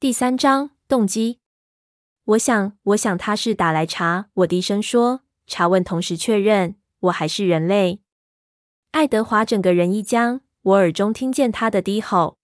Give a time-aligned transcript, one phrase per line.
[0.00, 1.40] 第三章动机。
[2.24, 4.30] 我想，我想他是打来查。
[4.32, 8.00] 我低声说，查问同时确认我还是人类。
[8.92, 12.38] 爱德华整个人一僵，我耳中听见他的低吼。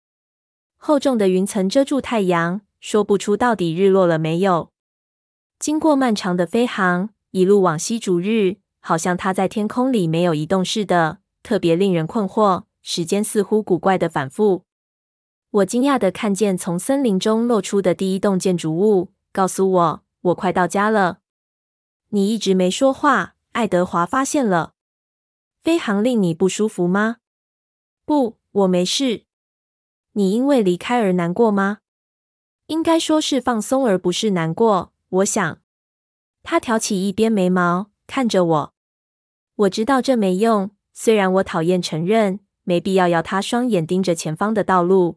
[0.76, 4.70] 厚重的云层遮住太阳，说不出到底日落了没有。
[5.58, 12.64] 经过漫长的飞航，一路往西逐日，好像他在天空里没有移动似的，特别令人困惑。
[12.82, 14.65] 时间似乎古怪的反复。
[15.56, 21.20] 我惊讶地看见从森林中露出的第一栋建筑物，告诉我我快到家了。
[22.10, 24.74] 你一直没说话，爱德华发现了。
[25.62, 27.16] 飞航令你不舒服吗？
[28.04, 29.24] 不，我没事。
[30.12, 31.78] 你因为离开而难过吗？
[32.66, 34.92] 应该说是放松，而不是难过。
[35.08, 35.58] 我想。
[36.42, 38.74] 他挑起一边眉毛，看着我。
[39.54, 45.16] 我知道这没用，虽然我讨厌承认，没必要要他双眼盯着前方的道路。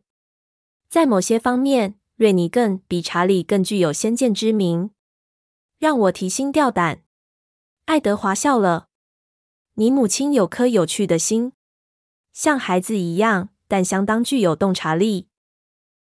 [0.89, 4.89] 在某些方面，瑞尼更比查理更具有先见之明，
[5.77, 7.03] 让我提心吊胆。
[7.85, 8.87] 爱德华笑了。
[9.75, 11.53] 你母亲有颗有趣的心，
[12.33, 15.27] 像孩子一样，但相当具有洞察力。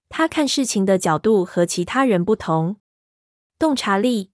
[0.09, 2.77] 她看事情的角度和其他人不同。
[3.59, 4.31] 洞察力，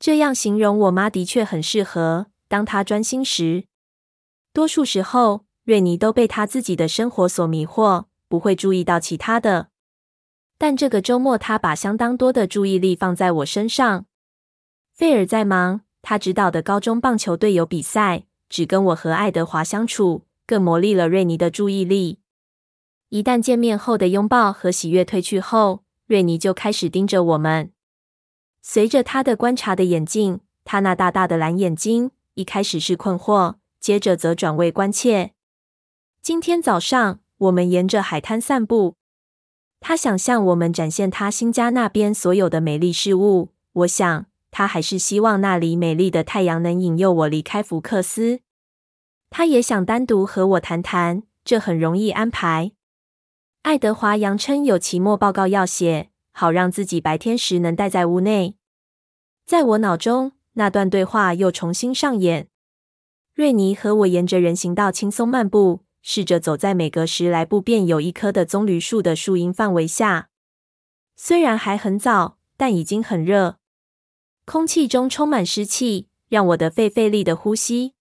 [0.00, 2.26] 这样形容我妈的确很适合。
[2.48, 3.68] 当她专心时，
[4.52, 8.06] 多数时候，瑞尼都被她自己的生活所迷惑。
[8.32, 9.68] 不会注意到其他的，
[10.56, 14.06] 但这个周末他把相当多的注意力放在我身上。
[14.94, 22.20] 费尔在忙，他指导的高中棒球队有比赛，只跟我和爱德华相处，更磨砺了瑞尼的注意力。
[23.10, 27.70] 一旦见面后的拥抱和喜悦褪去后，瑞尼就开始盯着我们。
[28.62, 35.34] 随着他的观察的眼镜，他那大大的蓝眼睛一开始是困惑，接着则转为关切。
[36.22, 37.18] 今天早上。
[37.42, 38.94] 我们沿着海滩散步，
[39.80, 43.48] 他想向我们展现他新家那边所有的美丽事物。
[43.72, 48.40] 我想，他还是希望那里美丽的太阳能引诱我离开福克斯。
[49.28, 52.70] 他也想单独和我谈谈，这很容易安排。
[53.62, 58.54] 爱德华扬称有期末报告要写，好让自己白天时能待在屋内。
[59.44, 62.46] 在我脑中，那段对话又重新上演。
[63.34, 65.80] 瑞尼和我沿着人行道轻松漫步。
[66.02, 70.28] 试着走在每隔十来步便有一棵的棕榈树的树荫范围下。
[71.16, 73.58] 虽然还很早，但已经很热。
[74.44, 77.94] 空气中充满湿气，让我的肺费力的呼吸。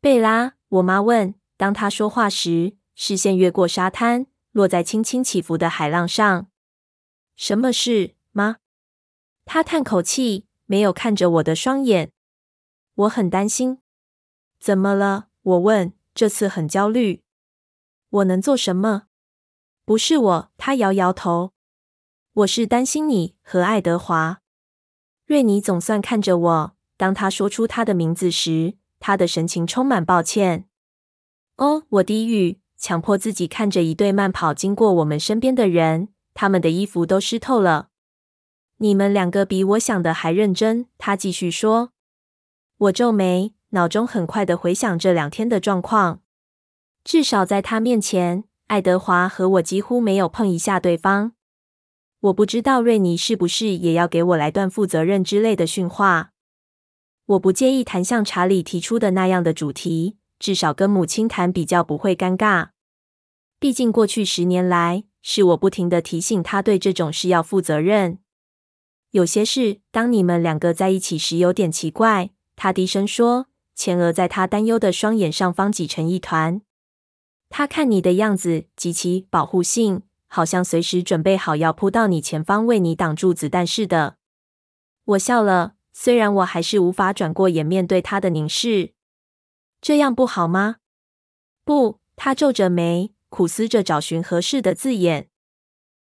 [0.00, 1.34] 贝拉，我妈问。
[1.56, 6.48] 当她说话时，视线越过沙滩，落在轻轻起伏的海浪上。
[7.36, 8.56] 什么事，妈？
[9.44, 12.10] 她叹口气，没有看着我的双眼。
[12.94, 13.78] 我很担心。
[14.58, 15.28] 怎么了？
[15.42, 15.92] 我问。
[16.14, 17.22] 这次很焦虑，
[18.10, 19.04] 我能做什么？
[19.84, 21.52] 不是我，他摇摇头。
[22.34, 24.40] 我是担心你和爱德华。
[25.26, 26.76] 瑞尼总算看着我。
[26.96, 30.68] 当他说出他的名字时，他的神情充满抱歉。
[31.56, 37.88] 哦，我低语，强迫自己看着一对慢跑经过我们身边的人，他们的衣服都湿透了。
[38.76, 41.92] 你们两个比我想的还认真，他继续说。
[42.76, 43.54] 我皱眉。
[43.74, 46.20] 脑中很快的回想这两天的状况，
[47.04, 51.32] 至少在他面前，爱德华和我几乎没有碰一下对方。
[52.20, 56.32] 我不知道瑞尼是不是也要给我来段负责任之类的训话。
[57.24, 62.68] 我不介意谈像查理提出的那样的主题，至少跟母亲谈比较不会尴尬。
[63.58, 68.18] 毕竟过去十年来，是我不停的提醒他对这种事要负责任。
[69.12, 73.46] 有些事，当你们两个在一起时有点奇怪，他低声说。
[73.82, 76.62] 前额在他担忧的双眼上方挤成一团。
[77.48, 84.18] 他看你的样子极其保护性，好像随时准备好要扑到你前方为你挡住子弹似的。
[85.04, 88.92] 我笑了，虽然我还是无法转过眼面对他的凝视。
[89.80, 90.76] 这样不好吗？
[91.64, 95.28] 不，他皱着眉，苦思着找寻合适的字眼。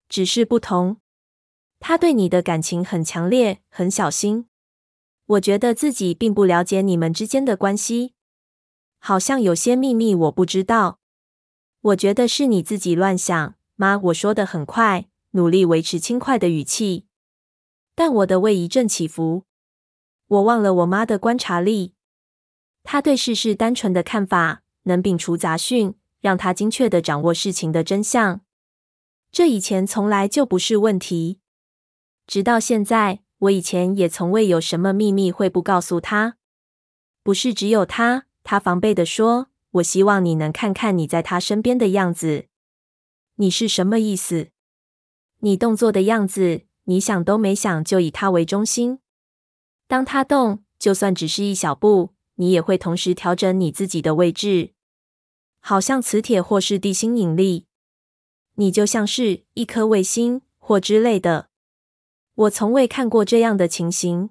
[0.08, 0.96] 只是不同。
[1.78, 4.46] 他对你的感情很强烈，很小心。
[5.26, 8.14] 我觉得自己并不了解你们之间的关系，
[8.98, 11.00] 好像有些秘密我不知道。
[11.80, 13.98] 我觉得是你自己乱想，妈。
[13.98, 17.06] 我说的很快，努力维持轻快的语气，
[17.96, 19.44] 但我的胃一阵起伏。
[20.28, 21.94] 我忘了我妈的观察力，
[22.84, 28.42] 她对事事单纯的看法，能摒除杂讯，让她精确地掌握事情的真相。
[29.32, 31.40] 这以前从来就不是问题，
[32.28, 33.25] 直到现在。
[33.38, 36.36] 我以前也从未有什么秘密会不告诉他，
[37.22, 38.26] 不是只有他。
[38.42, 42.46] 他防备地说：“我希望你能看看你在他身边的样子。”
[43.36, 44.48] 你是什么意思？
[45.40, 49.00] 你动作的样子，你想都没想就以他为中心。
[49.86, 54.72] 当他动，就算只是一小步，你也会同时调整你自己的位置，
[55.60, 57.66] 好像磁铁或是地心引力。
[58.54, 61.50] 你就像是一颗卫星或之类的。
[62.36, 64.30] 我从未看过这样的情形。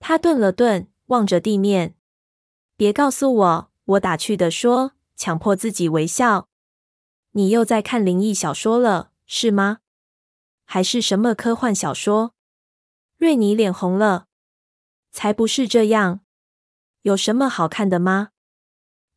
[0.00, 1.94] 他顿了顿，望着地面。
[2.76, 6.48] 别告诉我，我打趣地说，强迫自己微笑。
[7.32, 9.78] 你又在看灵异小说了，是吗？
[10.64, 12.34] 还是什么科幻小说？
[13.16, 14.26] 瑞尼脸红了。
[15.12, 16.20] 才不是这样。
[17.02, 18.30] 有什么好看的吗？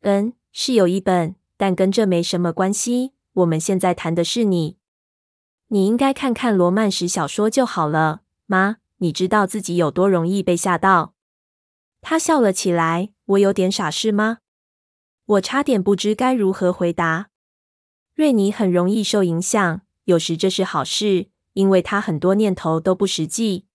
[0.01, 3.13] 嗯，是有一本，但跟这没什么关系。
[3.33, 4.77] 我们现在谈的是你。
[5.67, 8.77] 你应该看看罗曼史小说就好了，妈。
[8.99, 11.13] 你知道自己有多容易被吓到？
[12.01, 13.11] 他笑了起来。
[13.25, 14.37] 我有点傻，是吗？
[15.25, 17.29] 我差点不知该如何回答。
[18.13, 23.65] 瑞尼很容易受影响，有时这是好事，因为他很多念头都不实际。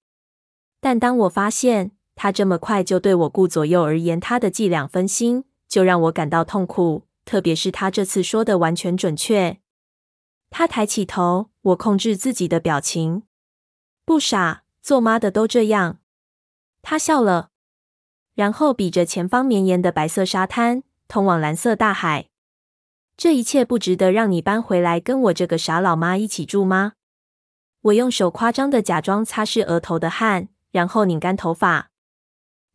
[0.81, 7.07] 但当我发现他这么快就对我顾左右而言他的伎俩分心，就让我感到痛苦。
[7.27, 9.59] 特别是他这次说的完全准确。
[10.49, 13.25] 他抬起头，我控制自己的表情。
[14.05, 15.99] 不傻，做妈的都这样。
[16.83, 17.51] 他笑了。
[18.35, 22.31] 然后比着前方绵延的白色沙滩，通往蓝色大海。
[23.17, 26.95] 这一切不值得让你搬回来跟我这个傻老妈一起住吗？
[27.83, 31.91] 我用手夸张的假装擦拭额头的汗，然后拧干头发。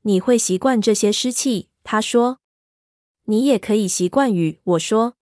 [0.02, 2.40] 你会习惯这些湿气，他说。
[3.24, 5.16] 你也可以习惯雨，我说。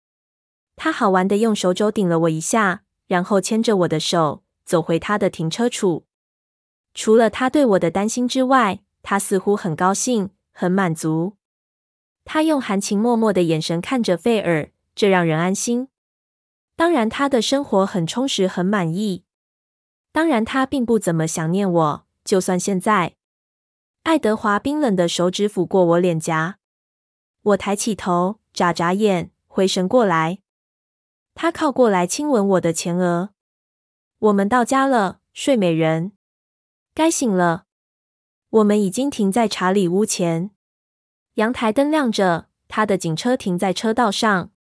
[0.75, 6.05] 他好玩的用手肘顶了我一下，然后牵着我的手走回他的停车处。
[6.93, 11.35] 除了他对我的担心之外，他似乎很高兴，很满足。
[12.23, 15.89] 他用含情脉脉的眼神看着费尔，这让人安心。
[16.77, 19.25] 当然，他的生活很充实，很满意。
[20.13, 23.15] 当然，他并不怎么想念我，就算现在。
[24.03, 26.59] 爱德华冰冷的手指抚过我脸颊，
[27.41, 30.39] 我抬起头，眨眨眼，回神过来。
[31.33, 33.29] 他靠过来亲吻我的前额。
[34.19, 36.11] 我们到家了，睡美人。
[36.93, 37.65] 该醒了。
[38.49, 40.51] 我们已经停在查理屋前，
[41.35, 44.51] 阳台灯亮着，他的警车停在车道上。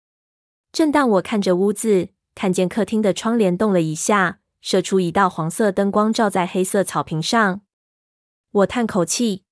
[0.71, 7.63] 正当我看着屋子，看见客厅的窗帘动了一下，射出一道黄色灯光，照在黑色草坪上。
[8.53, 9.45] 我叹口气。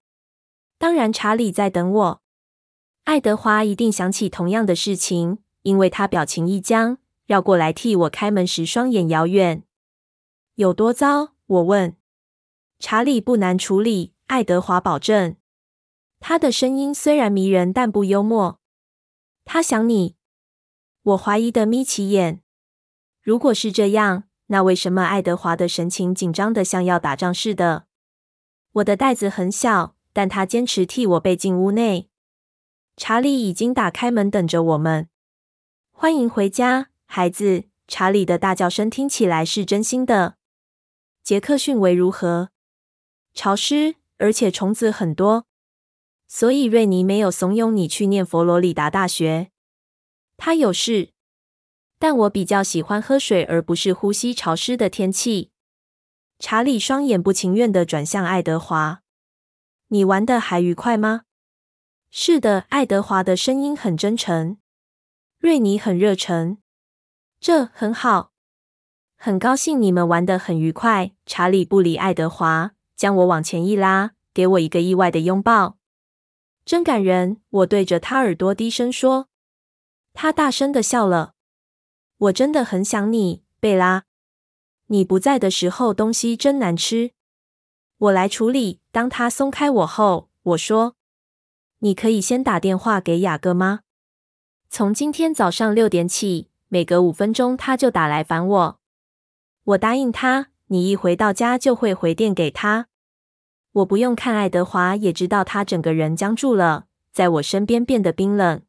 [0.79, 2.23] 当然，查理在等我。
[3.03, 6.99] 爱德华一定想起同样的事情，因为他表情一僵，
[7.29, 9.63] 绕过来替我开门时，双眼遥远。
[10.55, 11.35] 有多糟？
[11.45, 11.95] 我问。
[12.79, 14.15] 查理不难处理。
[14.29, 15.37] 爱德华保证，
[16.21, 18.59] 他的声音虽然迷人，但不幽默。
[19.45, 20.17] 他想你，
[21.03, 22.43] 我怀疑的眯起眼。
[23.23, 27.87] 如果是这样，那为什么爱德华的神情紧张的像要打仗似的？
[28.73, 32.09] 我的袋子很小，但他坚持替我背进屋内。
[32.97, 35.11] 查理已经打开门等着我们。
[35.91, 37.65] 欢迎回家，孩子。
[37.89, 40.37] 查理的大叫声听起来是真心的。
[41.23, 42.51] 杰克逊维如何？
[43.35, 43.97] 潮湿。
[44.21, 45.47] 而且虫子很多，
[46.27, 49.53] 所以瑞尼没有怂恿你去念佛罗里达大学。
[50.37, 51.13] 他有事，
[52.01, 55.53] 但我比较喜欢喝水，而不是呼吸潮湿的天气。
[56.41, 59.03] 查理双眼不情愿地转向爱德华
[59.88, 61.23] ：“你玩得还愉快吗
[62.11, 64.59] ？”“是的。”爱德华的声音很真诚。
[65.38, 66.59] 瑞尼很热忱。
[67.40, 68.33] 这很好，
[69.16, 71.12] 很高兴你们玩得很愉快。
[71.25, 72.73] 查理不理爱德华。
[72.97, 75.78] 将我往前一拉，给我一个意外的拥抱，
[76.64, 77.40] 真感人。
[77.49, 79.28] 我对着他耳朵低声说，
[80.12, 81.35] 他大声的笑了。
[82.16, 84.02] 我真的很想你，贝拉。
[84.88, 87.12] 你不在的时候，东西真难吃。
[87.99, 88.80] 我来处理。
[88.90, 90.97] 当他松开我后，我说
[91.78, 93.83] ：“你可以先打电话给雅各吗？
[94.68, 98.81] 从今天早上六点起，每隔五分钟他就打来烦我。”
[99.65, 100.49] 我答应他。
[100.71, 102.89] 你一回到家就会回电给他。
[103.73, 108.61] 我不用看，爱德华也知道他整个人僵住了，在我身边变得冰冷。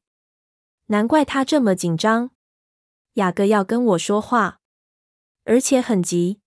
[0.86, 2.32] 难怪他这么紧张。
[3.16, 4.62] 雅各要跟我说话，
[5.44, 6.40] 而且很急。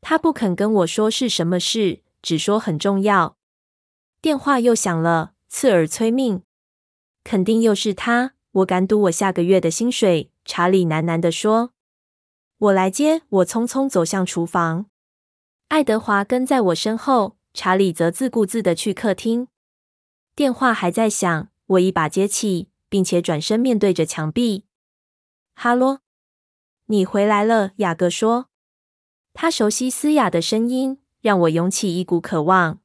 [0.00, 3.36] 他不肯跟我说是什么事，只说很重要。
[4.22, 6.42] 电话又响了，刺耳催命。
[7.22, 8.32] 肯定又是他。
[8.52, 10.31] 我敢赌我下个月的薪水。
[10.54, 11.72] 查理喃喃地说。
[12.58, 13.22] 我来接。
[13.30, 14.84] 我匆匆走向厨房，
[15.68, 19.48] 爱德华跟在我身后，查理则自顾自的去客厅。
[20.36, 24.66] 电话还在响，我一把接起，并且转身面对着墙壁。
[25.54, 26.00] 哈喽，
[26.84, 28.50] 你回来了，雅各说。
[29.32, 32.80] 他熟悉嘶哑的声音，让我涌起一股渴望。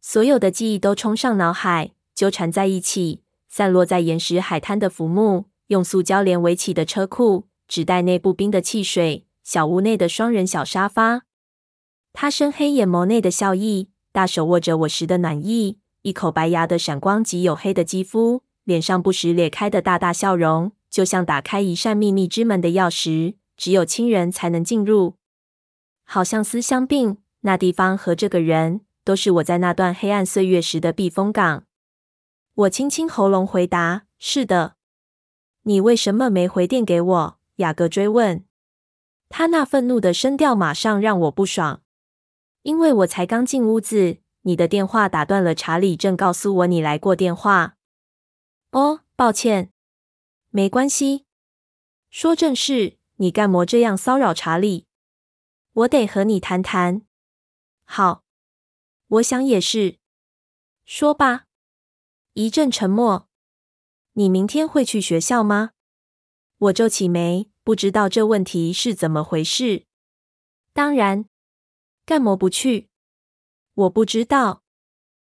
[0.00, 11.22] 所有的记忆都冲上脑海，纠缠在一起，散落在岩石海滩的浮木，用塑胶帘围起的车库，纸袋内部冰的汽水，小屋内的双人小沙发。
[12.12, 25.14] 他深黑眼眸内的笑意，大手握着我时的暖意，一口白牙的闪光及黝黑的肌肤，脸上不时裂开的大大笑容，就像打开一扇秘密之门的钥匙，只有亲人才能进入。
[26.04, 28.80] 好像思乡病，那地方和这个人。
[29.02, 31.64] 都是我在那段黑暗岁月时的避风港。
[32.54, 34.74] 我清清喉咙回答：“是的。”
[35.62, 37.38] 你为什么没回电给我？
[37.56, 38.44] 雅各追问。
[39.28, 41.82] 他那愤怒的声调马上让我不爽，
[42.62, 45.54] 因为我才刚进屋子，你的电话打断了。
[45.54, 47.76] 查理正告诉我你来过电话。
[48.72, 49.72] 哦，抱歉，
[50.48, 51.26] 没关系。
[52.10, 54.86] 说正事，你干嘛这样骚扰查理？
[55.72, 57.02] 我得和你谈谈。
[57.84, 58.24] 好。
[59.06, 59.98] 我想也是。
[60.84, 61.46] 说吧。
[62.34, 63.28] 一阵沉默。
[64.14, 65.70] 你明天会去学校吗？
[66.58, 69.86] 我皱起眉，不知道这问题是怎么回事。
[70.72, 71.26] 当然。
[72.04, 72.88] 干嘛不去？
[73.72, 74.64] 我不知道，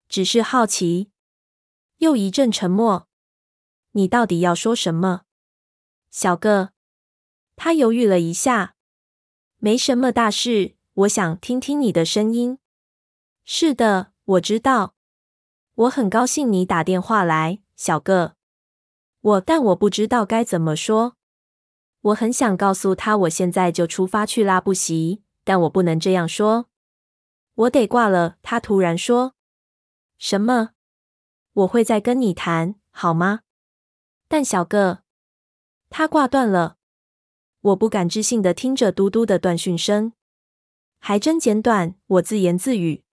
[0.10, 1.12] 只是好奇。
[1.98, 3.08] 又一阵沉默。
[3.92, 5.22] 你到底要说什么？
[6.10, 6.72] 小个。
[7.56, 8.75] 他犹豫了一下。
[9.58, 12.58] 没什么大事，我想听听你的声音。
[13.46, 14.96] 是的，我知道。
[15.75, 18.36] 我很高兴你打电话来，小个。
[19.24, 21.15] 我，但我不知道该怎么说。
[22.01, 26.68] 我很想告诉他，我现在就出发去拉布席，但我不能这样说。
[27.56, 28.36] 我得挂了。
[28.44, 29.36] 他突然说
[30.20, 30.72] ：“什么？
[31.53, 33.42] 我会再跟你谈，好吗？”
[34.27, 35.03] 但小个，
[35.89, 36.75] 他挂断了。
[37.62, 40.12] 我不敢置信地听着嘟嘟的断讯声，
[41.00, 41.96] 还真简短。
[42.08, 43.06] 我自言自语。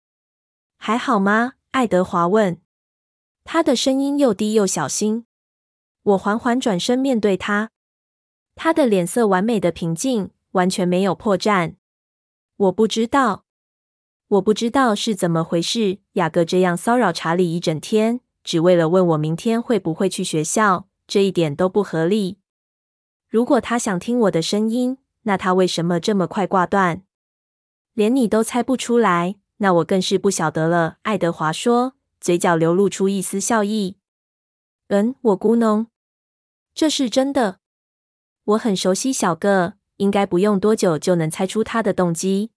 [0.75, 1.53] 还好吗？
[1.71, 2.59] 爱德华问。
[3.45, 5.25] 他的声音又低又小心。
[6.03, 7.69] 我缓缓转身面对他，
[8.55, 11.75] 他的脸色完美的平静，完全没有破绽。
[12.57, 13.45] 我不知道，
[14.27, 15.99] 我不知道是怎么回事。
[16.13, 22.39] 雅各这样骚扰查理一整天，只为了问我明天会不会去学校，这一点都不合理。
[23.29, 27.03] 如果他想听我的声音，那他为什么这么快挂断？
[27.93, 29.35] 连你都猜不出来。
[29.57, 33.97] 那我更是不晓得了，爱德华说，嘴角流露出一丝笑意。
[34.87, 35.85] 嗯，我咕哝，
[36.81, 37.59] 这是真的。
[38.43, 42.49] 我很熟悉小个，应该不用多久就能猜出他的动机。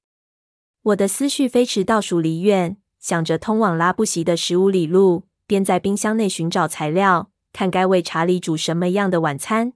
[0.80, 9.74] 我的思绪飞驰到属离院，想着通往拉布席的十五里路，边在冰箱内寻找材料，看该为查理煮什么样的晚餐。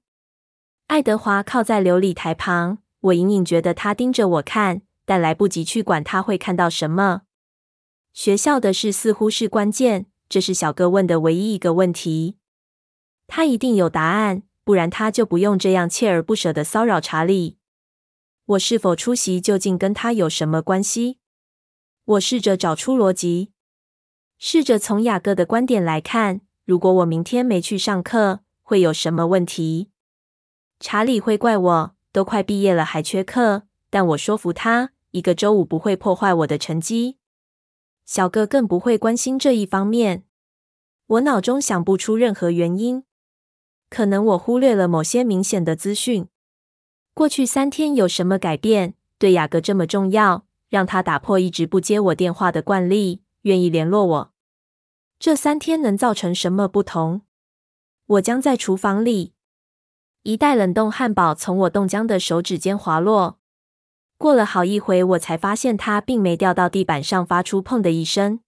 [0.86, 4.80] 爱德华靠在琉璃台旁，我隐隐觉得他盯着我看。
[5.04, 7.24] 但来不及去管他会看到什么。
[8.14, 12.37] 学校的事似乎是关键，这是小哥问的唯一一个问题。
[13.28, 17.58] 他一定有答案，不然他就不用这样锲而不舍的骚扰查理。
[18.46, 21.18] 我是否出席究竟跟他有什么关系？
[22.04, 23.52] 我试着找出逻辑，
[24.38, 29.90] 试着从雅各的观点来看，如果我明天没去上课，会有什么问题？
[30.80, 34.92] 查理会怪我，都快毕业了还缺课，但我说服他。
[35.10, 37.16] 一个周五不会破坏我的成绩，
[38.04, 40.24] 小哥更不会关心这一方面。
[41.06, 43.04] 我脑中想不出任何原因，
[43.90, 46.28] 可能我忽略了某些明显的资讯。
[47.14, 48.94] 过去三天有什么改变？
[49.18, 54.32] 对雅各这么重要，让他打破一直不接我电话的惯例，愿意联络我。
[55.18, 57.22] 这三天能造成什么不同？
[58.06, 59.32] 我将在厨房里，
[60.22, 63.38] 一袋冷冻汉堡从我冻僵的手指间滑落。
[64.16, 68.40] 过了好一会，我才发现它并没掉到地板上，发出“砰”的一声。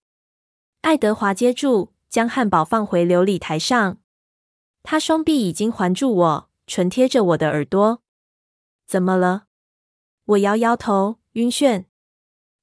[0.82, 3.98] 爱德华接住，将汉堡放回琉璃台上。
[4.82, 8.02] 他双臂已经环住我，唇贴着我的耳朵。
[8.86, 9.44] 怎么了？
[10.24, 11.84] 我摇摇头，晕眩。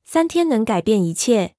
[0.04, 1.56] 三天能改变一切？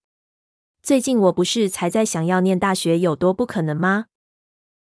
[0.82, 4.06] 最近我不是才在想要念大学有多不可能吗？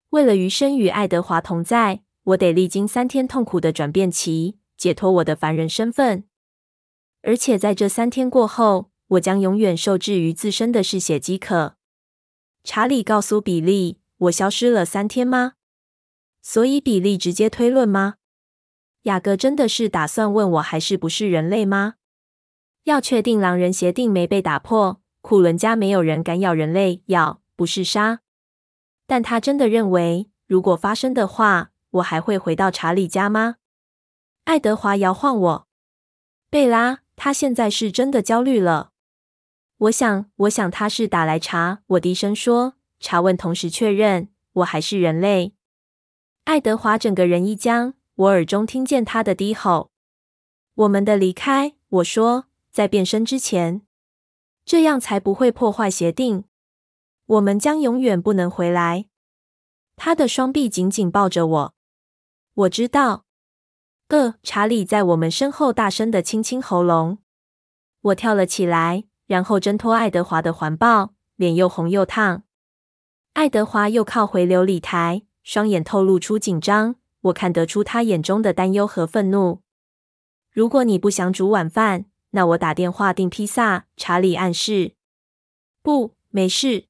[0.09, 6.25] 为了余生与爱德华同在，我得历经三天痛苦的转变期，解脱我的凡人身份。
[7.21, 11.77] 而且在这三天过后，我将永远受制于自身的嗜血饥渴。
[12.63, 15.53] 查理告诉比利，我消失了三天吗？
[16.43, 18.17] 所以比利直接推论吗？
[19.03, 21.95] 雅各真的是打算问我还是不是人类吗？
[22.83, 28.19] 要确定狼人协定没被打破，库伦家没有人敢咬人类，咬不是杀。
[29.07, 33.55] 但他真的认为，如果发生的话，我还会回到查理家吗？
[34.43, 35.67] 爱德华摇晃我，
[36.49, 36.99] 贝拉。
[37.15, 38.91] 他现在是真的焦虑了。
[39.77, 41.83] 我想，我想他是打来查。
[41.87, 42.73] 我低声说。
[42.99, 45.53] 查问同时确认，我还是人类。
[46.45, 49.91] 爱德华整个人一僵，我耳中听见他的低吼
[50.75, 53.81] ：“我们的离开。”我说：“在变身之前，
[54.65, 56.43] 这样才不会破坏协定。
[57.25, 59.05] 我们将永远不能回来。”
[59.95, 61.75] 他的双臂紧紧抱着我。
[62.55, 63.25] 我知道。
[64.09, 67.17] 呃，查理在我们身后大声的清清喉咙。
[68.01, 72.43] 我跳了起来，然后挣脱爱德华的环抱，脸又红又烫。
[73.31, 76.95] 爱德华又靠回琉璃台，双眼透露出紧张。
[77.21, 79.61] 我看得出他眼中的担忧和愤怒。
[80.51, 83.85] 如果你不想煮晚饭，那我打电话订披萨。
[83.95, 84.95] 查理暗示。
[85.81, 86.87] 不，没事，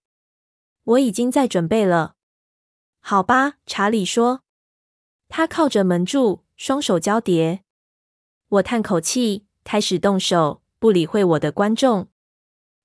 [0.84, 2.16] 我已经在准备了。
[3.00, 4.42] 好吧，查理说。
[5.28, 7.64] 他靠着门柱，双手交叠。
[8.50, 12.10] 我叹口气，开始动手，不理会我的观众。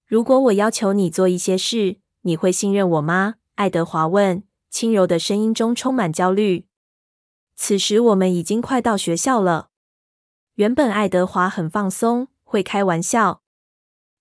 [0.06, 3.34] 如果我要求你做一些事，你会信任我吗？
[3.56, 6.66] 爱德华问，轻柔的声音中充满焦虑。
[7.56, 9.70] 此时我们已经快到学校了。
[10.54, 13.42] 原本爱德华很放松，会开玩笑，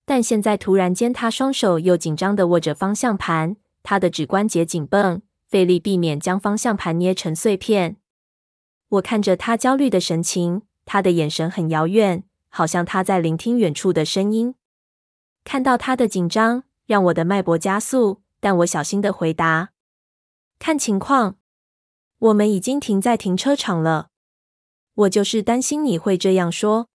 [0.04, 7.96] 但现在突然间，他双手又紧张地握着方向盘，他的指关节紧绷，费力避免将方向盘捏成碎片。
[8.88, 14.54] 我看着他焦虑的神情，他的眼神很遥远，好像他在聆听远处的声音。
[15.44, 18.22] 看到他的紧张，让我的脉搏加速。
[18.40, 19.70] 但我小心地回答
[20.58, 21.38] ：“看情况，
[22.18, 24.10] 我们已经停在停车场了。
[24.94, 26.88] 我就是担心你会这样说。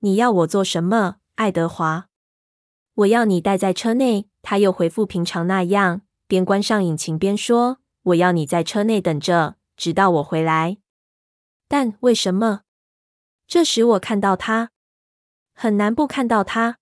[0.00, 2.08] 你要我做什么，爱德华？
[2.94, 10.78] 我要你待在车内。”他又回复平常那样，边关上引擎边说：“我要你在车内等着，直到我回来。”
[11.66, 12.60] 但为什么？
[13.48, 14.70] 这时我看到他，
[15.52, 16.78] 很难不看到他，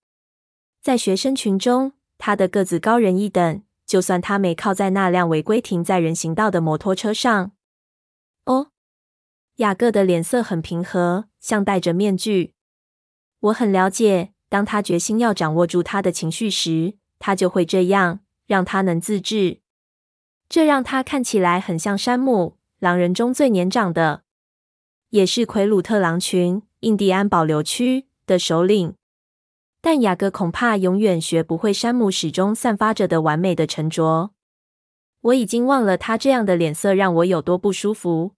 [0.82, 3.62] 在学生群中，他的个子高人一等。
[3.94, 7.52] 就算他没靠在那辆违规停在人行道的摩托车上。
[8.44, 8.72] 哦，
[9.58, 12.54] 雅各的脸色很平和，像戴着面具。
[13.38, 19.60] 我很了解，当他决心要掌握住他的情绪时，他就会这样，让他能自制。
[20.48, 24.24] 这让他看起来很像山姆，狼人中最年长的，
[25.10, 28.96] 也是奎鲁特狼群（印第安保留区）的首领。
[29.86, 34.30] 但雅各恐怕永远学不会山姆始终散发着的完美的沉着。
[35.20, 38.32] 我已经忘了他这样的脸色让我有多不舒服。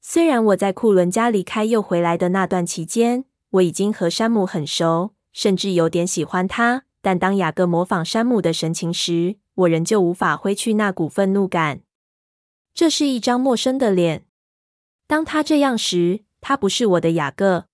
[0.00, 6.84] 虽然我在库伦家离开又回来的那段期间，我已经和山姆很熟，甚至有点喜欢他。
[7.02, 11.82] 但当雅各模仿山姆的神情时，我仍旧无法挥去那股愤怒感。
[12.72, 14.24] 这是一张陌生的脸。
[15.06, 17.66] 当他这样时，他不是我的雅各。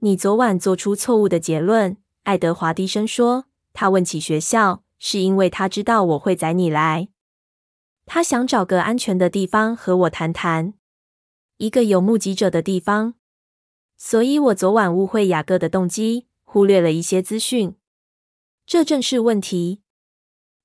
[0.00, 3.46] 你昨晚做出错误的结论，爱德华低声说。
[3.72, 7.08] 他问起学校，是因为他知道我会载你来。
[8.04, 10.74] 他想找个安全的地方和我谈谈，
[11.58, 13.14] 一个有目击者的地方。
[13.96, 17.74] 所以我昨晚误会雅各的动机，忽略了一些资讯。
[18.66, 19.80] 这正是问题。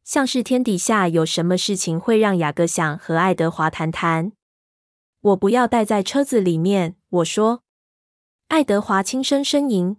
[0.04, 4.34] 像是天底下有什么事情会让雅各想和爱德华谈谈？
[5.22, 7.64] 我不要待在车子里面，我说。
[8.52, 9.96] 爱德华轻声呻吟：“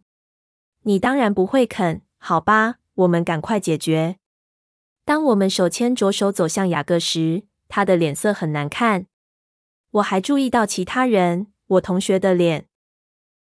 [0.84, 2.74] 你当然不会肯，好吧？
[2.96, 4.18] 我们赶快解决。”
[5.06, 9.06] 当我们手牵着手走向雅各时，他的脸色很难看。
[9.92, 12.66] 我还注意到其他人，我同学的脸。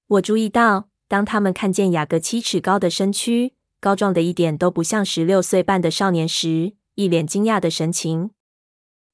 [0.08, 8.32] 我注意到，当他们看见雅各七尺高的身躯，高壮的一点都不像十六岁半的少年时，一脸惊讶的神情。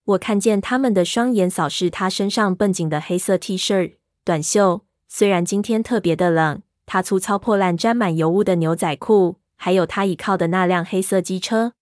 [0.04, 4.86] 我看见他们的双眼扫视他身上绷紧的黑色 T 恤、短袖。
[5.14, 11.74] 虽然今天特别的冷，他粗糙破烂、沾满油污的牛仔裤，还有他倚靠的那辆黑色机车，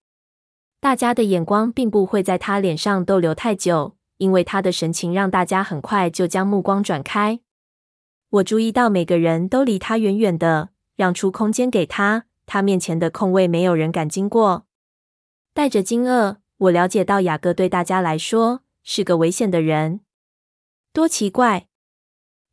[0.81, 7.39] 大家的眼光并不会在他脸上逗留太久，因为他的神情让大家很快就将目光转开。
[8.31, 12.25] 我注意到每个人都离他远远的，让出空间给他。
[12.45, 14.65] 他面前的空位没有人敢经过。
[15.53, 20.01] 带着惊愕，我了解到雅各对大家来说是个危险的人。
[20.91, 21.67] 多奇怪！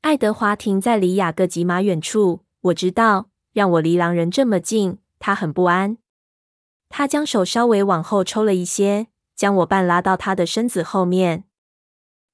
[0.00, 2.44] 爱德华停在离雅各几码远处。
[2.61, 5.98] 我知道，让我离狼人这么近，他很不安。
[6.88, 11.44] 他将手稍微往后抽了一些，将我半拉到他的身子后面。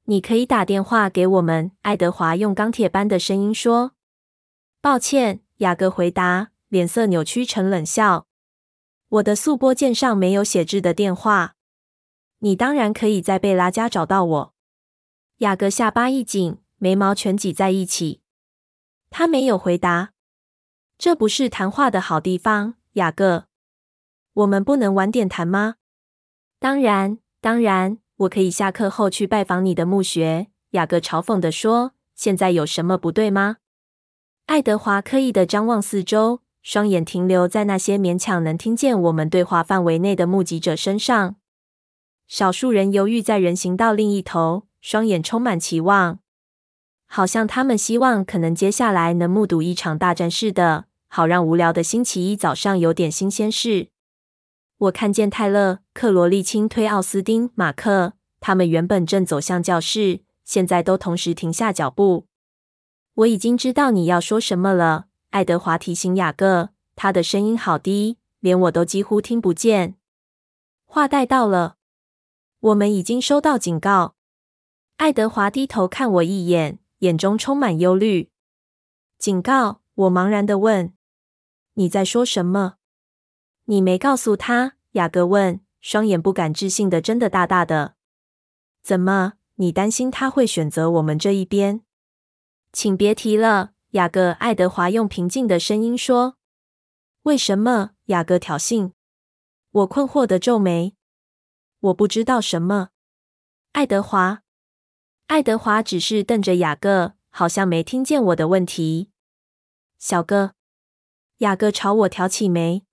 [0.05, 1.73] 你可以打电话给我们。
[1.83, 3.93] 爱德华用钢铁般的声音说。
[4.81, 8.27] 抱歉，雅各回答，脸色扭曲成冷笑。
[9.09, 11.55] 我的速拨键上没有写字的电话。
[12.41, 14.55] 你当然可以在贝拉家找到我。
[15.39, 16.59] 雅各下巴一紧。
[16.79, 18.21] 眉毛全挤在一起，
[19.11, 20.13] 他没有回答。
[20.99, 23.47] 这不是谈话的好地方，雅各。
[24.35, 25.77] 我们不能晚点谈吗？
[26.59, 30.49] 当然，当然，我可以下课后去拜访你的墓穴。
[30.71, 33.59] 雅各嘲讽地说：“现在有什么不对吗？”
[34.47, 41.37] 爱德华刻意的张望四周，双眼停留在那些勉强能听见我们对话范围内的目击者身上。
[42.27, 46.19] 少数人犹豫在人行道另一头，双眼充满期望，
[47.07, 53.89] 好像他们希望可能接下来能目睹一场大战似的，好让无聊的星期一早上有点新鲜事。
[54.79, 62.27] 我看见泰勒、克罗利轻推奥斯丁、马克，他们原本正走向教室，现在都同时停下脚步。
[63.15, 69.95] 我已经知道你要说什么了，爱德华提醒雅各，他的声音好低，连我都几乎听不见。
[70.85, 71.77] 话带到了，
[72.59, 74.17] 我们已经收到警告。
[74.97, 78.31] 爱德华低头看我一眼，眼中充满忧虑。
[79.19, 79.83] 警告？
[79.95, 80.95] 我茫然地问
[81.75, 82.77] ：“你在说什么？”
[83.67, 84.77] 你没告诉他？
[84.93, 87.95] 雅各问，双眼不敢置信的睁得大大的。
[88.83, 89.35] 怎么？
[89.57, 91.83] 你担心他会选择我们这一边？
[92.73, 94.31] 请别提了，雅各。
[94.33, 96.37] 爱德华用平静的声音说。
[97.23, 97.91] 为什么？
[98.07, 98.93] 雅各挑衅。
[99.71, 100.97] 我困惑的皱眉。
[101.81, 102.89] 我不知道什么。
[103.73, 104.44] 爱德华。
[105.27, 109.11] 爱德华只是瞪着雅各，好像没听见我的问题。
[109.99, 110.53] 小哥。
[111.39, 112.85] 雅各朝我挑起眉。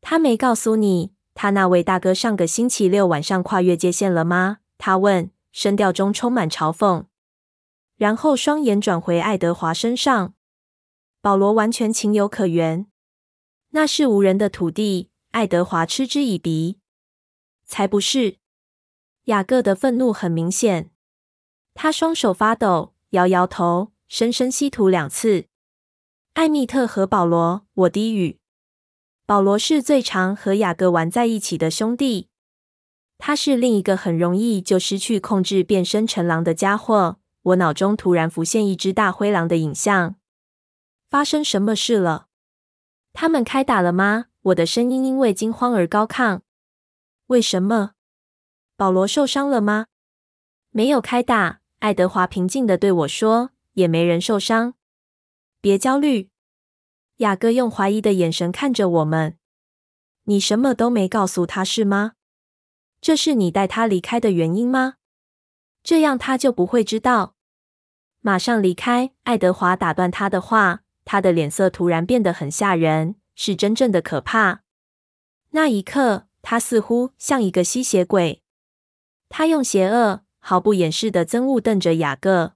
[0.00, 4.58] 他没告诉你，他那位大哥上个星期六晚上跨越界线了吗？
[4.76, 7.06] 他问，声调中充满嘲讽。
[7.96, 10.34] 然后双眼转回爱德华身上。
[11.20, 12.86] 保罗完全情有可原。
[13.70, 15.10] 那是无人的土地。
[15.30, 16.78] 爱德华嗤之以鼻。
[17.64, 18.36] 才不是！
[19.24, 20.90] 雅各的愤怒很明显。
[21.74, 25.46] 他双手发抖，摇摇头，深深吸吐两次。
[26.34, 28.38] 艾米特和保罗，我低语。
[29.26, 32.28] 保罗是最常和雅各玩在一起的兄弟，
[33.18, 37.18] 他是另一个很容易就失去控制变身成狼的家伙。
[37.42, 40.16] 我脑中突然浮现一只大灰狼的影像。
[41.10, 42.28] 发生什么事了？
[43.12, 44.26] 他们开打了吗？
[44.42, 46.40] 我的声音因为惊慌而高亢。
[47.26, 47.92] 为什么？
[48.76, 49.86] 保罗受伤了吗？
[50.70, 51.60] 没有开打。
[51.84, 54.72] 爱德华平静地对我说，也没人受伤。
[55.60, 56.30] 别焦虑。
[57.16, 59.36] 雅各用怀疑的眼神看着我们。
[60.22, 62.12] 你什么都没告诉他是吗？
[63.02, 64.94] 这是你带他离开的原因吗？
[65.82, 67.36] 这样他就不会知道。
[68.22, 69.12] 马上离开。
[69.24, 74.62] 爱德华打断他的话，他的脸色突然变得很吓人，是真正的可怕。
[75.50, 78.42] 那一刻，他似乎像一个吸血鬼。
[79.28, 82.52] 他用邪恶、毫不掩饰的憎恶瞪着雅各。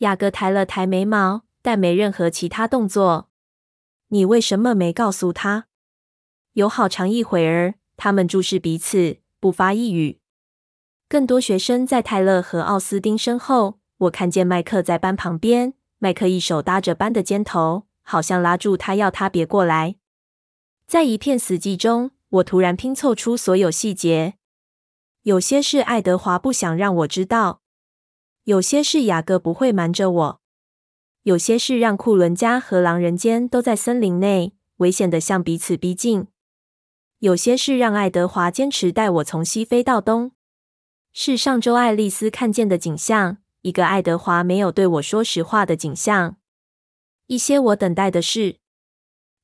[0.00, 3.30] 雅各抬了抬眉毛，但没任何其他动作。
[4.08, 5.64] 你为什么没告诉他？
[6.52, 10.20] 有好长一会儿，他们注视彼此，不发一语。
[11.08, 13.78] 更多学生在泰勒和奥斯丁身后。
[14.00, 19.96] 我看见麦克在班旁边，麦克一手搭着班的肩头，好像拉住他，要他别过来。
[20.86, 24.34] 在一片死寂中，我突然拼凑出所有细节。
[25.22, 27.60] 有些事爱德华不想让我知道，
[28.44, 30.40] 有些事雅各不会瞒着我。
[31.24, 36.28] 有些事让库伦家和狼人间都在森林内，危险的向彼此逼近；
[37.18, 40.32] 有些事让爱德华坚持带我从西飞到东，
[41.12, 46.36] 是上周爱丽丝看见的景象，一个爱德华没有对我说实话的景象；
[47.26, 48.56] 一些我等待的事，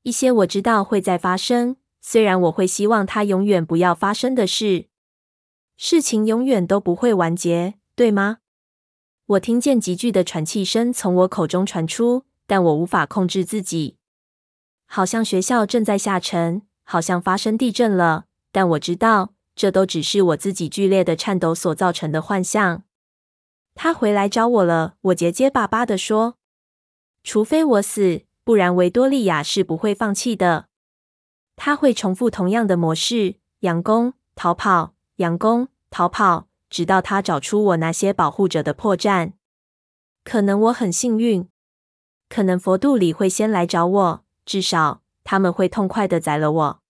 [0.01, 4.87] 一些我知道会再发生，虽然我会希望它永远不要发生的事。
[5.77, 8.39] 事情永远都不会完结，对吗？
[9.27, 13.97] 我听见急剧的喘气声从我口中传出，但我无法控制自己。
[14.87, 22.83] 好像学校正在下沉，好像发生地震了，但我知道这都只是我自己剧烈的颤抖所造成的幻象。
[23.75, 26.37] 他回来找我了，我结结巴巴地说
[27.23, 30.69] ：“除非我死，不然维多利亚是不会放弃的。
[31.55, 39.31] 他会重复同样的模式：佯攻、逃跑、佯攻、逃跑。”直到他找出我那些保护者的破绽，
[40.25, 41.47] 可能我很幸运，
[42.27, 46.81] 可能佛度里会先来找我，至少他们会痛快的宰了我。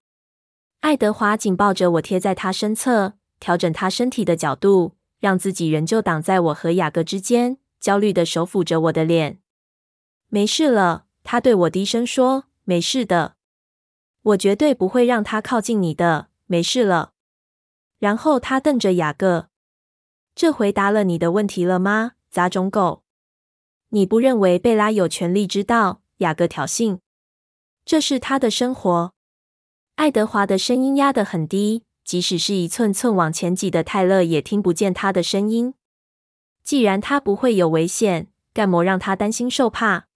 [0.79, 9.37] 爱德华紧抱着我贴在他身侧，调整他身体的角度，让自己仍旧挡在我和雅各之间，焦虑的手抚着我的脸。
[10.29, 13.35] 没事了，他对我低声说：“没事的，
[14.23, 17.11] 我绝对不会让他靠近你的，没事了。”
[17.99, 19.49] 然后他瞪着雅各。
[20.35, 22.13] 这回答了你的问题了吗？
[22.29, 23.03] 杂种狗！
[23.89, 26.01] 你不认为贝拉有权利知道？
[26.17, 26.99] 雅各挑衅。
[27.85, 29.13] 这是他的生活。
[29.95, 35.73] 爱德华的声音压得很低，即使是一寸寸往前挤的泰勒也听不见他的声音。
[36.63, 40.07] 既然他不会有危险，干嘛让他担心受怕？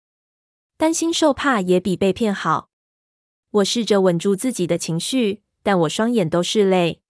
[0.77, 2.69] 担心受怕也比被骗好。
[3.51, 7.00] 我试着稳住自己的情绪，但我双眼都是泪。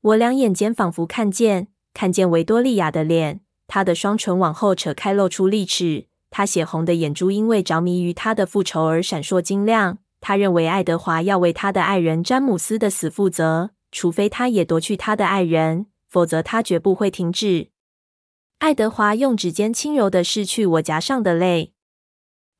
[0.00, 6.06] 我两眼间仿佛看见，看见维多利亚的脸，她的双唇往后扯开，露出利齿。
[6.30, 9.98] 她血红的眼珠因为着迷于他的复仇而闪烁晶亮。
[10.20, 17.70] 她认为爱德华要为他的爱人詹姆斯的死负责，除非他也夺去他的爱人，否则他绝不会停止。
[18.58, 21.72] 爱德华用指尖轻柔地拭去我颊上的泪。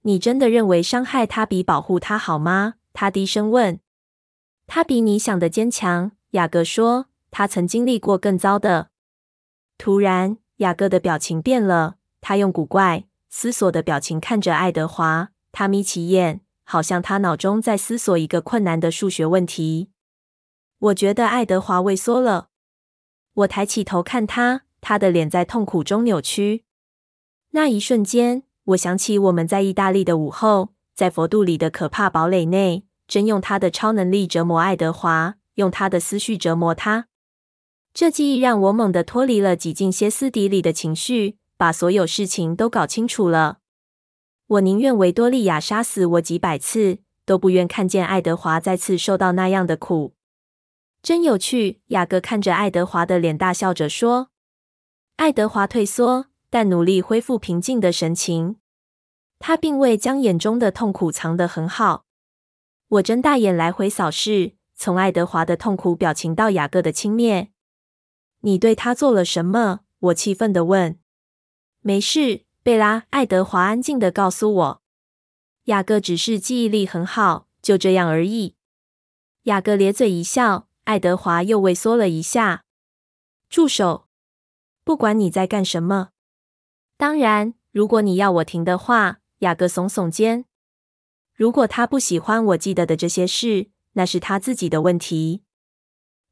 [0.02, 2.74] 你真的认为伤害他比保护他好吗？
[2.92, 3.80] 他低声问。
[4.66, 7.06] 他比你想的坚强，雅各说。
[7.30, 8.90] 他曾经历过更糟的。
[9.76, 11.96] 突然，雅各的表情变了。
[12.20, 15.30] 他用古怪、思索的表情看着爱德华。
[15.52, 19.90] 他眯起眼，好像他脑中在思索一个困难的数学问题。
[20.78, 22.48] 我觉得爱德华畏缩了。
[23.34, 24.62] 我抬起头看他。
[24.80, 26.64] 他的脸在痛苦中扭曲。
[27.50, 37.08] 那一瞬间，我想起我们在意大利的午后，在佛度里的可怕堡垒内，真用他的超能力折磨爱德华，用他的思绪折磨他。
[38.00, 43.58] 这记忆让我猛地脱离了几近歇斯底里的情绪，把所有事情都搞清楚了。
[44.46, 50.14] 我宁愿维多利亚杀死我几百次，都不愿看见爱德华再次受到那样的苦。
[51.02, 54.28] 真有趣，雅各看着爱德华的脸，大笑着说。
[55.16, 58.58] 爱德华退缩，但努力恢复平静的神情。
[59.40, 62.04] 他并未将眼中的痛苦藏得很好。
[62.90, 67.48] 我睁大眼来回扫视，从爱德华的痛苦表情到雅各的轻蔑。
[68.48, 69.80] 你对他做了什么？
[69.98, 70.98] 我气愤地问。
[71.80, 73.04] 没事，贝拉。
[73.10, 74.82] 爱德华安静地告诉我。
[75.64, 78.56] 雅各只是记忆力很好，就这样而已。
[79.42, 80.66] 雅各咧嘴一笑。
[80.84, 82.64] 爱德华又畏缩了一下。
[83.50, 84.08] 住手。
[84.82, 86.12] 不管你在干什么，
[86.96, 90.46] 当然，如果你要我停的话，雅各耸耸肩。
[91.34, 95.42] 如果他不喜欢我记得的这些事，那是他自己的问题。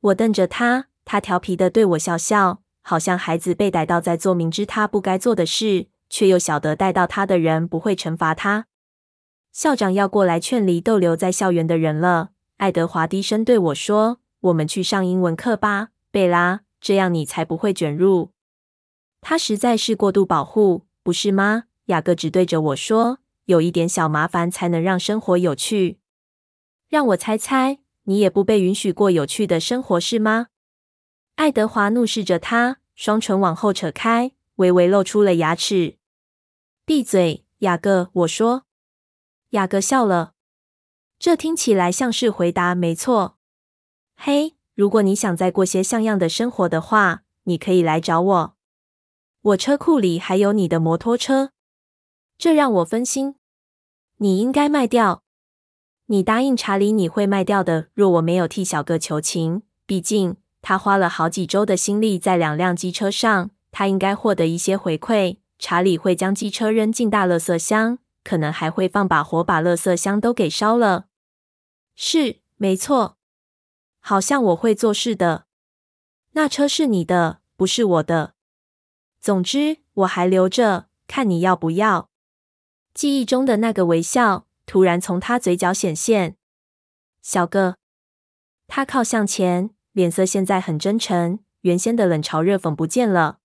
[0.00, 8.66] 我瞪着他，他调皮的对我笑笑，好像孩子被逮到在做明知他不该做的事，却又晓得带到他的人不会惩罚他。
[9.52, 12.30] 校长要过来劝离逗留在校园的人了。
[12.56, 18.32] 爱德华低声对我说：“我们去上英文课吧，贝拉，这样你才不会卷入。”
[19.22, 21.64] 他实在是过度保护，不是吗？
[21.86, 26.00] 雅各只对着我说：“有一点小麻烦才能让生活有趣。”
[26.90, 30.48] 让我猜猜，你也不被允许过有趣的生活是吗？
[31.36, 35.98] 爱德华怒视着他，双唇往后扯开，微微露出了牙齿。
[36.86, 38.08] 闭嘴，雅各！
[38.14, 38.64] 我说。
[39.50, 40.32] 雅各笑了，
[41.18, 43.36] 这听起来像是回答，没错。
[44.16, 48.56] 嘿，如果你想再过些像样的生活的话，你可以来找我。
[49.42, 51.50] 我车库里还有你的摩托车，
[52.38, 53.36] 这让我分心。
[54.16, 55.22] 你应该卖掉。
[56.06, 57.88] 你答应查理你会卖掉的。
[57.92, 60.36] 若我没有替小哥求情，毕竟
[60.68, 65.36] 他花了好几周的心力在两辆机车上，他应该获得一些回馈。
[65.60, 71.06] 查理会将机车扔进大垃圾箱，可能还会放把火把垃圾箱都给烧了。
[71.94, 73.16] 是，没错。
[74.00, 75.46] 好像我会做事的。
[76.32, 78.34] 那车是你的，不是我的。
[79.20, 82.10] 总之，我还留着，看你要不要。
[82.92, 86.36] 记忆中的那个微笑突然从他嘴角显现。
[87.22, 87.76] 小个，
[88.66, 93.38] 他靠向前，脸色现在很真诚，原先的冷嘲热讽不见了。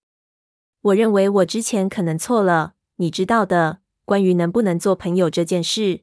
[0.81, 6.01] 我认为我之前可能错了，你知道的，关于能不能做朋友这件事。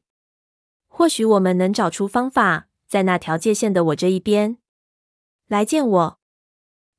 [0.87, 4.57] 或许我们能找出方法，在那条界线的我这一边
[5.49, 6.19] 来见我。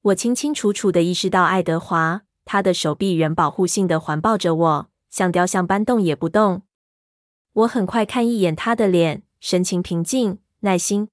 [0.01, 2.21] 我清清楚楚地意识到爱德华。
[2.45, 6.61] 他的手臂仍保护性的环抱着我，像雕像般动也不动。
[7.53, 11.09] 我很快看一眼他的脸，神情平静、耐心。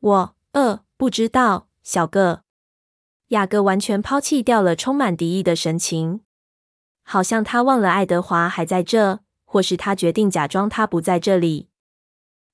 [0.00, 2.44] 我，呃，不知道，小个。
[3.28, 6.20] 雅各完全抛弃掉了充满敌意的神情，
[7.02, 11.68] 好像他忘了爱德华还在这，或是他决定假装他不在这里。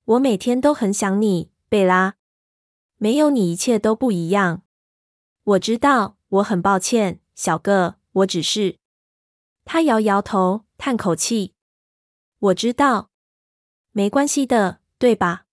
[0.05, 2.15] 我每天都很想你，贝拉。
[2.97, 4.63] 没有你，一切都不一样。
[5.43, 7.19] 我知道，我很抱歉。
[7.35, 8.77] 小个，我只是……
[9.65, 11.53] 他摇摇头，叹口气。
[12.39, 13.11] 我知道，
[13.91, 15.45] 没关系的，对吧？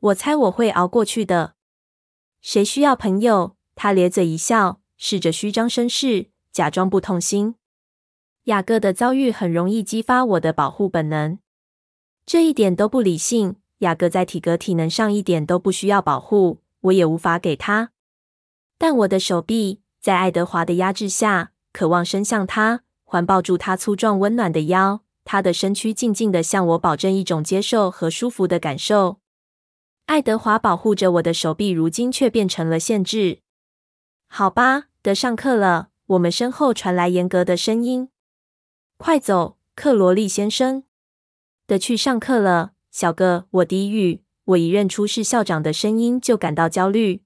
[0.00, 1.54] 我猜我会熬过去的。
[2.40, 3.56] 谁需要朋友？
[3.74, 7.54] 他咧嘴一笑，试着虚张声势，假装不痛心。
[8.44, 11.38] 雅各的遭遇很容易激发我的保护本能。
[12.24, 13.56] 这一点都不理性。
[13.78, 17.92] 雅各在体格体能上一点都不需要保护，我也无法给他。
[18.76, 25.02] 但我的手臂在爱德华的压制下，渴望伸向他，环抱住他粗壮温暖的腰。
[25.24, 29.19] 他的身躯静静地向我保证一种接受和舒服的感受。
[30.10, 33.42] 爱德华保护着我的手臂，如今却变成了限制。
[34.26, 35.90] 好吧，得上课了。
[36.08, 38.08] 我们身后传来严格的声音
[38.98, 40.82] ：“快走，克罗利先生。”
[41.64, 42.72] 得去上课了。
[42.90, 44.24] 小个，我低语。
[44.46, 47.22] 我一认出是校长的声音，就感到焦虑。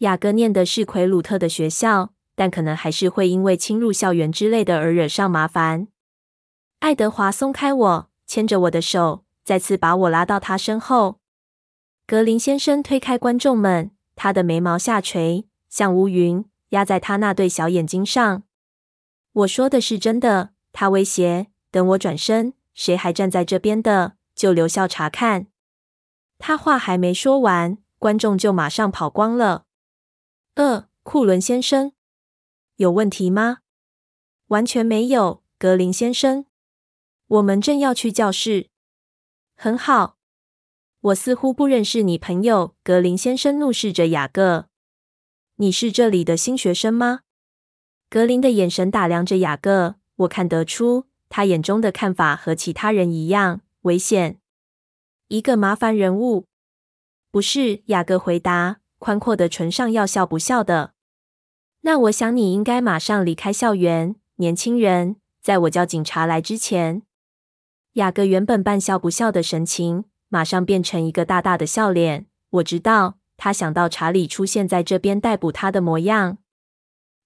[0.00, 5.88] 雅各念的是奎鲁特的学校，但可能还是会因为侵入校园之类的而惹上麻烦。
[6.80, 11.20] 爱德华松开我，牵着我的手，再次把我拉到他身后。
[12.06, 18.44] 格林先生推开观众们，他的眉毛下垂，像乌云压在他那对小眼睛上。
[19.32, 21.48] 我说的是真的，他威胁。
[21.72, 24.14] 等我转身，谁还站在这边的？
[24.36, 25.48] 就留校察看。
[26.38, 29.64] 他话还没说完，观众就马上跑光了。
[30.54, 31.90] 呃，库伦先生，
[32.76, 33.58] 有问题吗？
[34.46, 36.46] 完全没有，格林先生。
[37.26, 38.68] 我们正要去教室。
[39.56, 40.15] 很好。
[41.06, 44.66] 我似乎不认识你朋友，格林先生怒视着雅各。
[45.56, 47.20] 你是这里的新学生吗？
[48.10, 53.60] 格林的眼神打量着雅各，我看得出他眼中的看法和其他人一样。
[53.82, 54.40] 危险，
[55.28, 56.46] 一个麻烦人物。
[57.30, 60.94] 不是，雅各回答，宽阔的唇上要笑不笑的。
[61.82, 67.02] 那我想你应该马上离开校园，年轻人，在我叫警察来之前。
[67.92, 70.06] 雅各原本半笑不笑的神情，
[70.36, 72.26] 马上变成一个大大的笑脸。
[72.50, 76.36] 我知道，他想到查理出现在这边逮捕他的模样。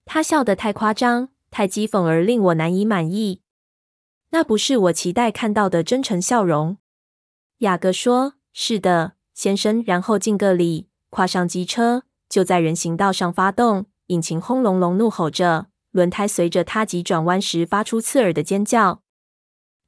[0.05, 3.43] 他笑得太夸张，太讥讽，而令我难以满意。
[4.31, 6.77] 那不是我期待看到的真诚笑容。
[7.59, 19.03] 雅各说：“是的，先生。”然后敬个礼，跨上机车，就在人行道上发动，引擎轰隆隆怒吼着，轮胎随着他急转弯时发出刺耳的尖叫。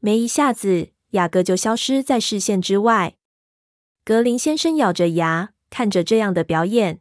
[0.00, 3.16] 没一下子，雅各就消失在视线之外。
[4.04, 7.00] 格林先生咬着牙看着这样的表演。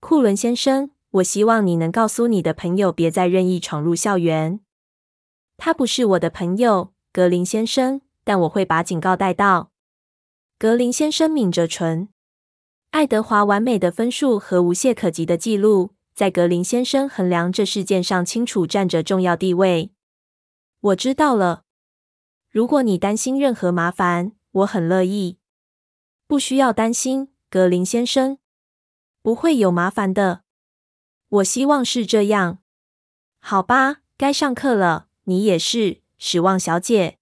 [0.00, 4.60] 库伦先生，我希望你能告诉你的朋友，别再任意闯入校园。
[5.56, 9.70] 他不是我的朋友，格林先生，但我会把警告带到。
[10.58, 12.08] 格林先生抿着唇。
[12.90, 19.90] 爱德华完美的分数和无懈可击的记录，在格林先生衡量这事件上清楚占着重要地位。
[20.80, 21.63] 我知道了。
[22.54, 25.38] 如果你担心任何麻烦，我很乐意。
[26.28, 28.38] 不需要担心，格林先生，
[29.22, 30.42] 不会有麻烦的。
[31.28, 32.58] 我希望是这样。
[33.40, 35.08] 好吧，该上课了。
[35.24, 37.18] 你也是，史旺小姐。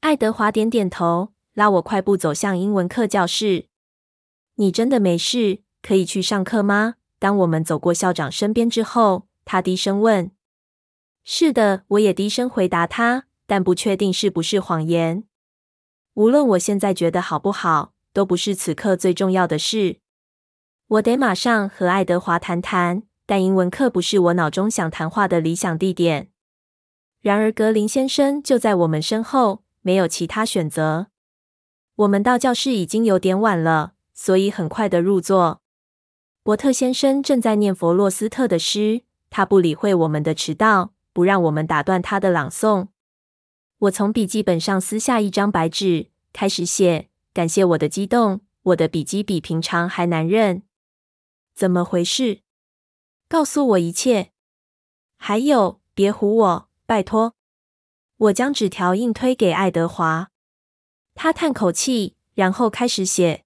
[0.00, 3.68] 爱德华点点头，拉我快步走向英文课教室。
[4.56, 6.96] 你真的没事，可以去上课吗？
[7.20, 10.32] 当我们走过校长身边之后，他低声问。
[11.22, 15.24] 是的，我也低声回答他，但不确定是不是谎言。
[16.14, 19.96] 无论我现在觉得好不好，都不是此刻最重要的事。
[20.86, 26.28] 我得马上和爱德华谈谈，但英文课不是我脑中想谈话的理想地点。
[27.20, 31.08] 然而，格林先生就在我们身后，没有其他选择。
[31.96, 35.60] 我们到教室已经有点晚了，所以很快的入座。
[36.44, 42.86] 伯特先生正在念弗洛斯特的诗，他不理会我们的迟到，不让我们打断他的朗诵。
[43.80, 47.08] 我从笔记本上撕下一张白纸，开始写。
[47.32, 50.64] 感谢我的激动，我的笔迹比平常还难认。
[51.54, 52.40] 怎么回事？
[53.26, 54.32] 告诉我一切。
[55.16, 56.68] 还有，别唬我。
[56.84, 57.34] 拜托，
[58.16, 60.30] 我将纸条硬推给爱德华。
[61.14, 63.44] 他叹口气，然后开始写。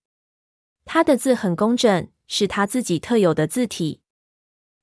[0.84, 4.00] 他的字很工整，是他自己特有的字体。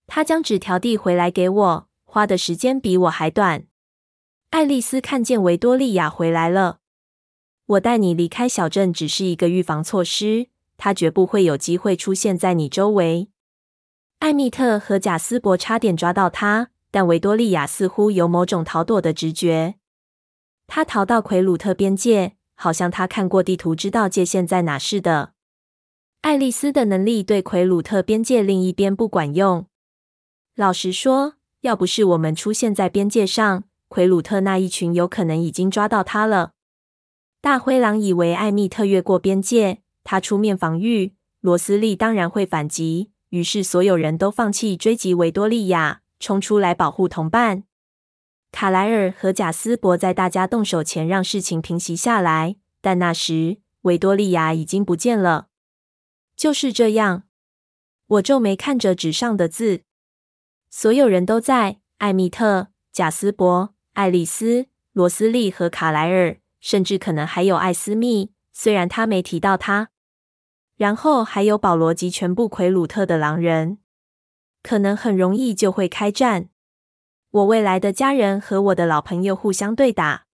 [0.08, 3.68] 他将纸条递回来给我，花的时间比我还短。
[4.52, 6.80] 爱丽丝看见维多利亚回来了。
[7.66, 10.48] 我带你离开小镇只是一个预防措施，
[10.78, 13.30] 他绝不会有机会出现在你周围。
[14.20, 16.70] 艾蜜特和贾斯伯差点抓到他。
[16.94, 19.76] 但维多利亚似乎有某种逃躲的直觉，
[20.68, 25.32] 他逃到奎鲁特边界，好像他看过地图，知道界限在哪似的。
[26.20, 29.68] 爱丽丝的能力对奎鲁特边界另一边不管用。
[30.58, 36.54] 老实说，要不是我们出现在边界上，奎鲁特那一群有可能已经抓到他了。
[37.42, 46.04] 大灰狼以为艾米特越过边界，他出面防御，罗斯利当然会反击，于是所有人都放弃追击维多利亚。
[46.22, 47.64] 冲出来保护同伴。
[48.52, 55.48] 卡莱尔和贾斯伯在大家动手前让事情平息下来，但那时维多利亚已经不见了。
[56.38, 57.24] 就是这样，
[58.06, 59.82] 我皱眉看着纸上的字。
[60.70, 69.90] 所有人都在：艾米特、贾斯伯、爱丽丝、罗斯利和卡莱尔，甚至可能还有艾斯密，虽然他没提到他。
[70.78, 73.78] 然后还有保罗及全部奎鲁特的狼人，
[74.64, 76.50] 可能很容易就会开战。
[77.30, 80.26] 我未来的家人和我的老朋友互相对打，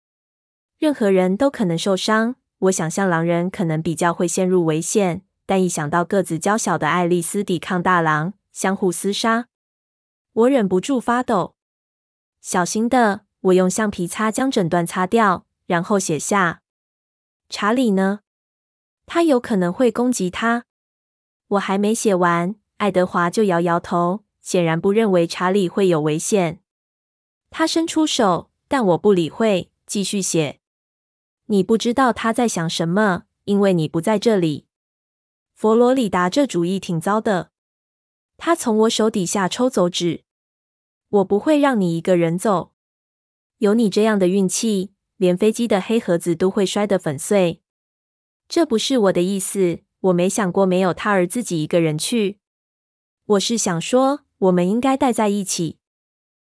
[0.78, 2.36] 任何人都可能受伤。
[2.60, 9.49] 我想象狼人可能比较会陷入危险，但一想到个子娇小的爱丽丝抵抗大狼，相互厮杀，
[10.34, 11.55] 我忍不住发抖。
[12.41, 16.61] 小心的，我用橡皮擦将整段擦掉，然后写下
[17.49, 18.21] ：“查理呢？”
[19.05, 20.65] 他有可能会攻击他。
[21.47, 26.61] 我还没写完，爱德华就摇摇头，显然不认为查理会有危险。
[27.49, 30.59] 他伸出手，但我不理会，继续写。
[31.45, 34.65] 你不知道他在想什么，因为你不在这里。
[35.53, 37.51] 佛罗里达这主意挺糟的。
[38.35, 40.25] 他从我手底下抽走纸。
[41.09, 42.73] 我不会让你一个人走。
[43.60, 47.62] 有你这样的运气，连飞机的黑盒子都会摔得粉碎。
[48.47, 52.39] 这不是我的意思，我没想过没有他而自己一个人去。
[53.26, 55.80] 我是想说，我们应该待在一起。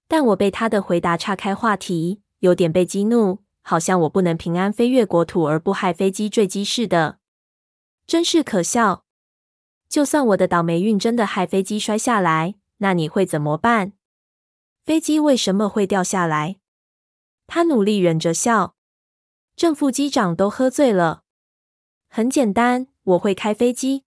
[0.10, 7.20] 但我被他的回答岔开话题，有点被激怒，好像我不能平安飞越国土而不害飞机坠机似的，
[8.06, 9.06] 真是可笑。
[9.88, 13.94] 就算我的倒霉运真的害飞机摔下来，那你会怎么办？
[14.84, 16.59] 飞机为什么会掉下来？
[17.50, 18.76] 他努力忍着笑。
[19.56, 21.24] 正副机长都喝醉了。
[22.08, 24.06] 很简单，我会开飞机。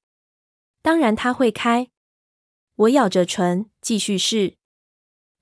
[0.80, 1.90] 当然他会开。
[2.76, 4.57] 我咬着唇，继续试。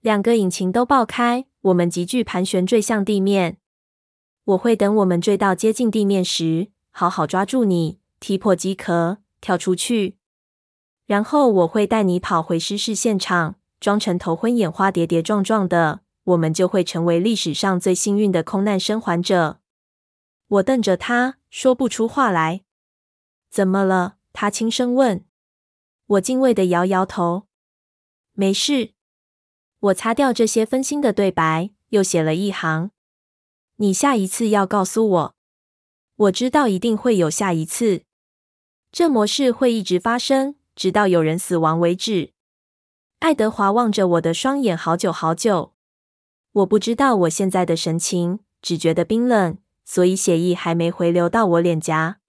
[0.00, 3.58] 两个引擎都爆开，我们急剧盘旋坠向地面。
[4.44, 10.16] 我会等我们坠到接近地面时，好好抓住你，踢破机壳，跳出去。
[11.04, 16.00] 然后我会带你跑回失事现场，装成头昏眼花、跌跌撞撞的。
[16.30, 19.60] 我们就会成为历史上最幸运的空难生还者。
[20.48, 21.36] 我瞪着他。
[21.50, 22.62] 说不出话来。
[23.50, 24.18] 怎么了？
[24.32, 25.24] 他轻声问。
[26.06, 27.48] 我敬畏地摇摇头。
[28.34, 28.92] 没事。
[29.80, 32.92] 我擦掉这些分心的对白，又写了一行。
[33.76, 35.34] 你下一次要告诉我。
[36.14, 38.04] 我知道一定会有下一次。
[38.92, 42.32] 这模式会一直发生，直到有人死亡为止。
[43.18, 45.74] 爱德华望着我的双眼好久好久。
[46.52, 49.58] 我不知道我现在的神情，只觉得冰冷。
[49.84, 52.20] 所以血液还没回流到我脸颊，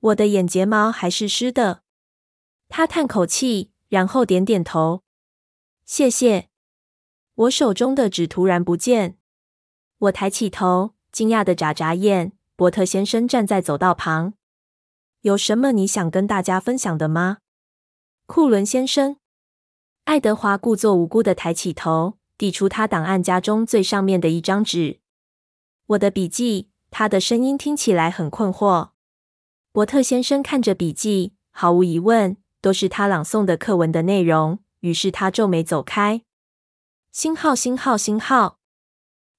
[0.00, 1.82] 我的眼睫毛还是湿的。
[2.68, 5.02] 他叹口气，然后点点头。
[5.86, 6.50] 谢谢。
[7.34, 9.16] 我手中的纸突然不见，
[9.96, 12.32] 我抬起头，惊讶的眨眨眼。
[12.54, 14.34] 伯特先生站在走道旁。
[15.22, 17.38] 有什么你想跟大家分享的吗？
[18.26, 19.16] 库伦先生。
[20.04, 25.00] 爱德华故作无辜的抬起头，递出他档案夹中最上面的一张纸。
[25.86, 26.70] 我的笔记。
[26.96, 28.90] 他的声音听起来很困惑。
[29.72, 34.60] 伯特先生看着笔记，毫无疑问都是他朗诵的课文的内容。
[34.78, 36.22] 于是他皱眉走开。
[37.10, 38.60] 星号，星号，星号。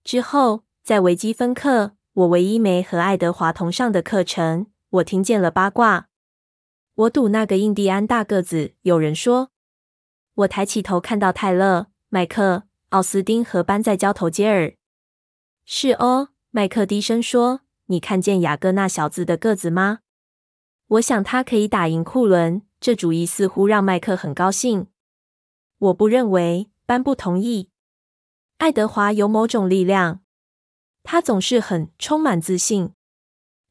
[0.04, 6.10] 之后，在微积分课，我唯一没和爱德华同上的课程，我听见了八卦。
[6.96, 8.74] 我赌那个印第安大个子。
[8.82, 9.52] 有人说。
[10.34, 12.64] 我抬起头，看到泰勒、麦克、
[12.96, 14.74] 奥斯丁和班在交头接耳。
[15.66, 16.30] 是哦。
[16.52, 20.00] 麦克低声说：“你看见雅各那小子的个子吗？
[20.88, 22.62] 我想他可以打赢库伦。
[22.80, 24.88] 这主意似乎让麦克很高兴。
[25.78, 27.70] 我不认为，班不同意。
[28.60, 30.22] 爱德华有某种力量，
[31.04, 32.94] 他总是很充满自信。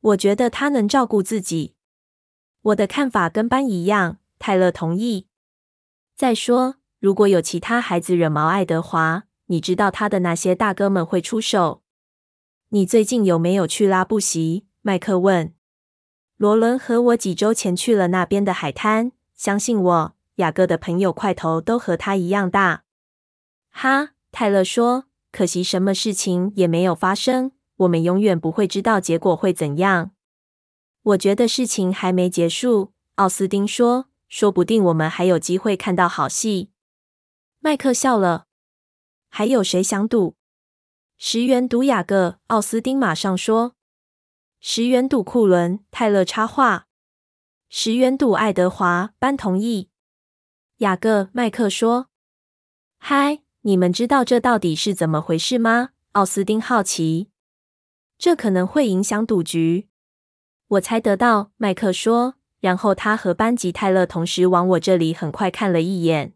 [0.00, 1.74] 我觉得他能照顾自己。
[2.60, 4.18] 我的看法跟班一样。
[4.38, 5.28] 泰勒同意。
[6.14, 11.82] 再说，如果有其他孩子惹毛爱德华，你知道他的那些大哥们会出手。”
[12.72, 14.64] 你最近有没有去拉布席？
[14.80, 15.52] 麦克问。
[16.38, 19.12] 罗伦和我几周前去了那边的海滩。
[19.34, 22.84] 相信我，雅各的朋友块头都和他一样大。
[23.70, 25.04] 哈，泰勒说。
[25.30, 27.52] 可惜什么事情也没有发生。
[27.76, 30.12] 我们永远不会知道结果会怎样。
[31.02, 32.94] 我觉得事情还没结束。
[33.16, 34.06] 奥斯丁说。
[34.26, 36.70] 说不定我们还有机会看到好戏。
[37.66, 38.46] 麦克笑了。
[39.30, 40.36] 还有谁想赌？
[41.16, 43.74] 十元赌雅各，奥斯丁马上说。
[44.60, 46.88] 十元赌库伦，泰勒插话。
[47.70, 49.88] 十元赌爱德华，班同意。
[50.80, 52.10] 雅各，麦克说。
[52.98, 55.92] 嗨，你们知道这到底是怎么回事吗？
[56.12, 57.30] 奥斯丁好奇。
[58.18, 59.88] 这可能会影响赌局。
[60.68, 62.34] 我猜得到，麦克说。
[62.60, 66.33] 然后他和班吉泰勒同时往我这里很快看了一眼。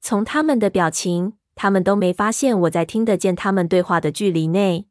[0.00, 4.86] 从他们的表情，他们都没发现我在听得见他们对话的距离内。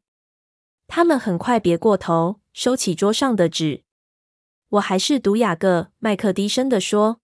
[0.86, 3.84] 他们很快别过头，收起桌上的纸。
[4.70, 7.19] 我还是读雅各，麦克低声的说。